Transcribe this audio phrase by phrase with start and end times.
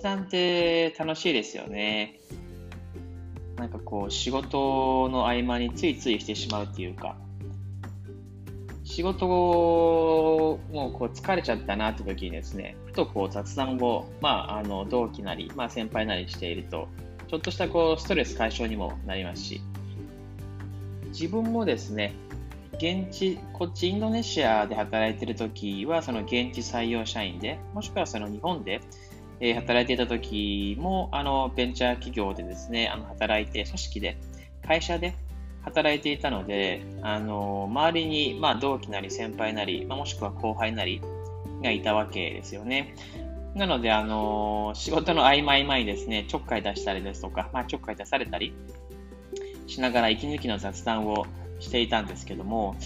[0.00, 2.18] 雑談って楽しいですよね。
[3.56, 7.16] なんかこう、仕事の合間についついしてしまうっていうか、
[8.84, 16.88] 仕事をもうこう疲れちゃったなって時にですね、ふとこう雑談を、まあ、あの同期なり、まあ、先輩なりしていると、
[17.28, 19.60] ちょっとしたこうストレス解消にもなりますし、
[21.08, 22.14] 自分もですね、
[22.74, 28.80] 現地、こっちインドネシアで働いてるときは、その現地採用社員で、もしくはその日本で、
[29.40, 34.16] え働いていたときも、あの、ベンチャー企業でですね、あの、働いて、組織で、
[34.66, 35.14] 会社で
[35.62, 41.00] 働いていたので、あの、周りに、まあ、同期なり先輩なり、まあ、もしくは後輩なり
[41.62, 42.94] がいたわけですよね。
[43.54, 48.52] なので、あの、仕事の合間合間にですね、ちょっかい出したりですとか、まあ、ちょっかい出されたり
[49.66, 51.26] しながら息抜きの雑談を
[51.60, 52.76] していたんですけども、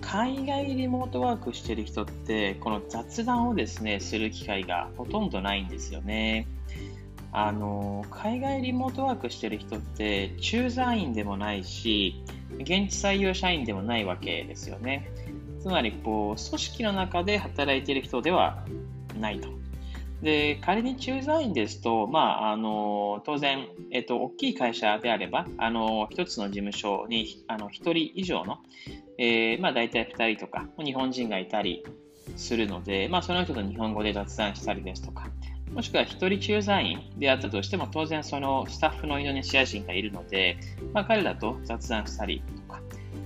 [0.00, 6.46] 海外リモートワークしてる人って、この雑談をですね、する機会がほとんどないんですよね。
[7.32, 12.22] あの、海外リモートワークしてる人って、駐在員でもないし、
[12.60, 15.10] 現地採用社員でもないわけですよね。
[15.60, 18.64] つまり、こう、組織の中で働いている人では
[19.20, 19.48] ないと。
[20.22, 28.58] で、仮に駐在員ですと、まあ、あの、当然、えっと、大きい会社であれば、あの、一つの事務所に、あの、一人以上の、
[29.18, 31.84] えー、まあ、大体二人とか、日本人がいたり
[32.36, 35.28] するので、まあ、その人と日本語で雑談したりですとか、
[35.72, 40.56] もしくは一人駐在員であったとしても、当然そのスタッフのインドネシア人がいるので、
[40.92, 42.80] まあ、彼らと雑談したりとか、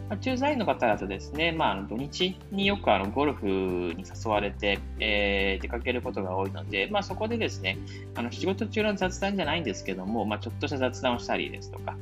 [0.08, 7.78] まあ、駐在員の方だとですね、まあ、土日によくあのゴルフに誘われて、えー、出かけることが多いので、まあ、そこでですね、
[8.14, 11.96] あの仕事中の雑談じゃないんですけども、まあ、ちょっとした雑談をしたりですとか、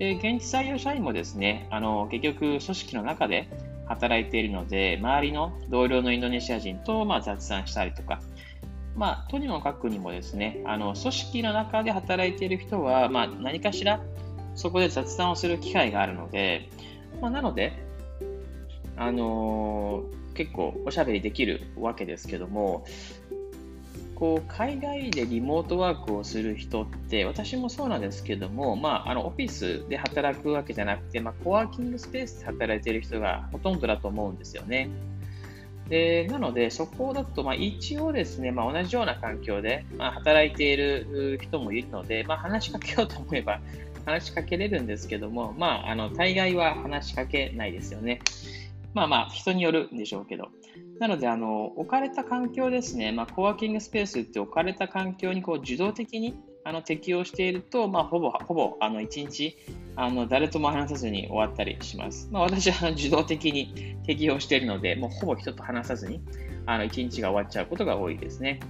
[0.00, 3.50] で現地採用社員もですね、あの結局組織の中で
[3.84, 8.18] 働いているので、周りの同僚のインドネシア人とまあ雑談したりとか、
[8.96, 14.00] まあ、とにもかくにもですね、あの組織の中で働いている人は、まあ、何かしら
[14.54, 16.70] そこで雑談をする機会があるので、
[17.20, 17.74] まあ、なので、
[18.96, 22.86] あのー、結構おしゃべりできるわけですけども、
[24.20, 34.90] こう海外でリモートワークをする人って、私もそうなんですけども、まあ、あのオフィスで働くわけじゃなくて、まあ、コワーキングスペースで働いている人がほとんどだと思うんですよね。
[35.88, 43.60] でなので、そこだと、まあ、一応ですね、まあ、同じような環境で、まあ、働いている人もいるので、まあ、話しかけようと思えば
[44.04, 48.20] 話しかけれるんですけども、まあ、あの大概は話しかけないですよね。
[48.94, 50.48] まあまあ、人によるんでしょうけど。
[50.98, 59.56] なので、あの置かれた環境ですね、まあ、コワーキングスペースって置かれた環境にこう受動的にあの適用していると、まあ、ほぼほぼあの1日
[59.96, 62.28] あの誰とも話さずに終わったりします。
[62.30, 66.20] まあ、私は 受動的に適用しているので、もうほぼ人と話さずに
[66.66, 68.60] あの1日が終わっちゃうことが多いですね。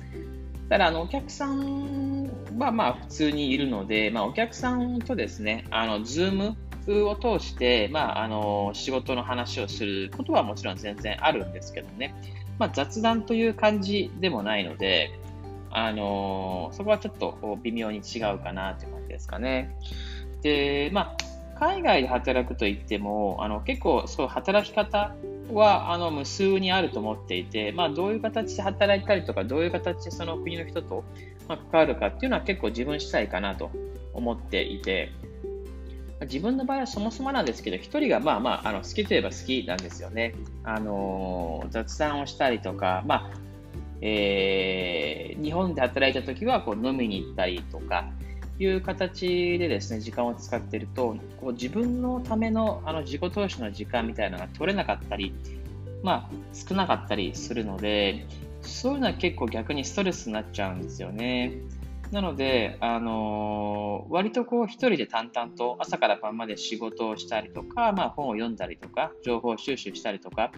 [0.69, 6.57] ただ、あのお客さんはまあ普通にいるので、まあ、お客さんとですね、あのズーム
[6.87, 12.15] 活を通して、まあ、あの仕事の話をすることはもちろん全然あるんですけどね、
[12.59, 15.19] まあ、雑談という感じでもないので、
[15.71, 19.77] あのそこはちょっと微妙に違うかなという感じですかね。
[20.43, 21.17] で、まあ、
[21.59, 25.15] 海外で働くといっても、あの結構そう働き方
[25.53, 31.05] はあの無数にあると思っていて、まあ、どういう形で働いたりとか、どういう形でその国の人と
[31.49, 33.71] 関わるかっていうのは結構自分主体かなと
[34.13, 35.13] 思っていて、
[36.23, 40.35] 自分の場合はそもそもなんですけど、一人がまあまああの好きといえば好きなんですよね。
[40.65, 43.51] あの雑談をしたりとか、まあ
[44.03, 48.11] えー、日本で働いた時はこう飲みに行ったりとか
[48.59, 55.35] いう形でですね時間を使っているとこう自分のためのあの自己投資の時間みたいなのが取れなかったり、
[56.03, 58.27] まあ、少なかったりするので
[58.63, 61.53] そういうのは結構逆にストレスになっちゃうんですよね。
[62.13, 70.51] なので、あのー、割とこう一人で淡々と朝から晩まで仕事をしたりとか、まあ、本を読んだりとか、情報収集したりとか、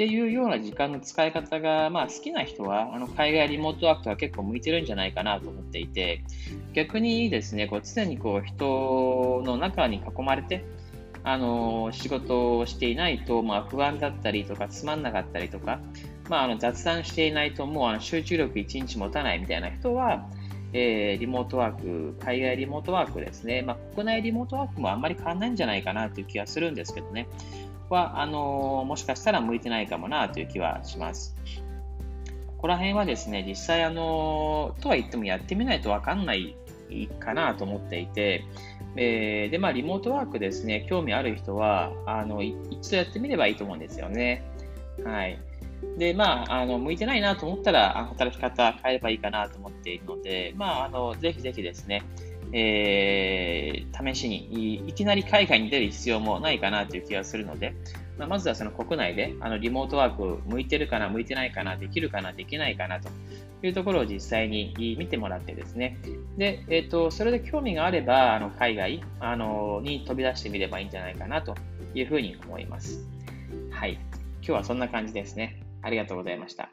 [0.00, 6.24] っていうような時間の使い方が、まあ、好きな人はあの海外リモートワークは結構向いてるんじゃないかなと思っていて
[6.72, 10.64] 逆にですねこう常にこう人の中に囲まれて
[11.22, 15.80] あの仕事をしていないと、まあ、不安だったりとかつまんなかったりとか、
[16.30, 20.30] まあ、あの雑談していないともうあの集中力1日持たないみたいな人は
[20.72, 27.28] えー、リモートワーク、海外リモートワークですね、まあ、国内リモートワークもあんまり変わらないんじゃないかなという気がするんですけどね、
[27.88, 31.36] は、あのー、もしかしたら向いてないかもなという気はします。
[32.46, 36.56] ここら辺はですね、実際、あのー、とは言ってもやってみないとわかんない
[37.18, 38.44] かなと思っていて、
[38.96, 44.44] えー、で、まあ、リモートワークですね、興味ある人は、あの、一度やってみればいいと思うんですよね。
[45.04, 45.38] はい。
[45.98, 52.02] で、まあ、あの、向いてないなと思ったら、働き方変えればいいかなと思っているので、まあ、あの、ぜひぜひですね、
[52.52, 57.74] えー、試しにいきなり海外に出る必要もないかなという気がするので、
[58.18, 63.08] まあ、まずはその国内であのリモートワーク向いてるかな、向いてないかな、できるかな、できないかなと
[63.62, 65.98] いうところを実際に見てもらってですね、
[66.36, 71.54] で、えっ、ー、と、それで興味があれば、あの海外あのに飛び出してみればいいんじゃないかなと
[71.94, 73.06] いうふうに思います。
[73.70, 73.92] はい。
[73.92, 74.00] 今
[74.42, 75.60] 日はそんな感じですね。
[75.82, 76.70] ありがとうございました。